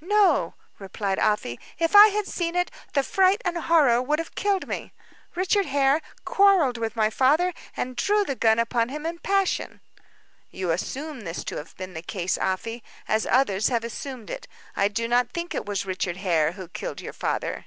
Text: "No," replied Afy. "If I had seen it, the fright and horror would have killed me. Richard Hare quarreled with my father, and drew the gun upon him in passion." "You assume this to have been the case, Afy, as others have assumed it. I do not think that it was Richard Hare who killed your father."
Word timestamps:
"No," 0.00 0.54
replied 0.80 1.20
Afy. 1.20 1.60
"If 1.78 1.94
I 1.94 2.08
had 2.08 2.26
seen 2.26 2.56
it, 2.56 2.72
the 2.94 3.04
fright 3.04 3.40
and 3.44 3.56
horror 3.56 4.02
would 4.02 4.18
have 4.18 4.34
killed 4.34 4.66
me. 4.66 4.92
Richard 5.36 5.66
Hare 5.66 6.00
quarreled 6.24 6.76
with 6.76 6.96
my 6.96 7.08
father, 7.08 7.54
and 7.76 7.94
drew 7.94 8.24
the 8.24 8.34
gun 8.34 8.58
upon 8.58 8.88
him 8.88 9.06
in 9.06 9.20
passion." 9.20 9.80
"You 10.50 10.72
assume 10.72 11.20
this 11.20 11.44
to 11.44 11.56
have 11.58 11.76
been 11.76 11.94
the 11.94 12.02
case, 12.02 12.36
Afy, 12.36 12.82
as 13.06 13.28
others 13.30 13.68
have 13.68 13.84
assumed 13.84 14.28
it. 14.28 14.48
I 14.74 14.88
do 14.88 15.06
not 15.06 15.30
think 15.30 15.52
that 15.52 15.58
it 15.58 15.66
was 15.66 15.86
Richard 15.86 16.16
Hare 16.16 16.50
who 16.54 16.66
killed 16.66 17.00
your 17.00 17.12
father." 17.12 17.66